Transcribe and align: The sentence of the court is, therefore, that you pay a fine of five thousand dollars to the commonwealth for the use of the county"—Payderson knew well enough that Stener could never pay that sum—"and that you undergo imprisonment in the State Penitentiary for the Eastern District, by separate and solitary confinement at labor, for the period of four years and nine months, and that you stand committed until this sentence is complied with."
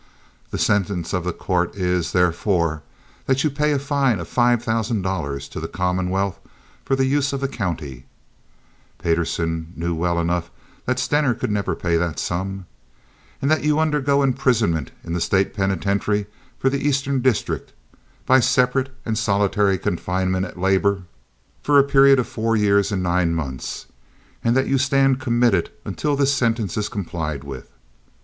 The 0.49 0.57
sentence 0.57 1.13
of 1.13 1.23
the 1.25 1.31
court 1.31 1.75
is, 1.75 2.11
therefore, 2.11 2.81
that 3.27 3.43
you 3.43 3.51
pay 3.51 3.71
a 3.71 3.77
fine 3.77 4.19
of 4.19 4.27
five 4.27 4.63
thousand 4.63 5.03
dollars 5.03 5.47
to 5.49 5.59
the 5.59 5.67
commonwealth 5.67 6.39
for 6.83 6.95
the 6.95 7.05
use 7.05 7.33
of 7.33 7.39
the 7.41 7.47
county"—Payderson 7.47 9.73
knew 9.75 9.93
well 9.93 10.19
enough 10.19 10.49
that 10.87 10.97
Stener 10.97 11.35
could 11.35 11.51
never 11.51 11.75
pay 11.75 11.97
that 11.97 12.17
sum—"and 12.17 13.51
that 13.51 13.63
you 13.63 13.77
undergo 13.79 14.23
imprisonment 14.23 14.89
in 15.03 15.13
the 15.13 15.21
State 15.21 15.53
Penitentiary 15.53 16.25
for 16.57 16.71
the 16.71 16.81
Eastern 16.81 17.21
District, 17.21 17.71
by 18.25 18.39
separate 18.39 18.89
and 19.05 19.15
solitary 19.19 19.77
confinement 19.77 20.47
at 20.47 20.57
labor, 20.57 21.03
for 21.61 21.75
the 21.79 21.83
period 21.87 22.17
of 22.17 22.25
four 22.27 22.55
years 22.55 22.91
and 22.91 23.03
nine 23.03 23.35
months, 23.35 23.85
and 24.43 24.57
that 24.57 24.65
you 24.65 24.79
stand 24.79 25.19
committed 25.19 25.69
until 25.85 26.15
this 26.15 26.33
sentence 26.33 26.75
is 26.75 26.89
complied 26.89 27.43
with." 27.43 27.69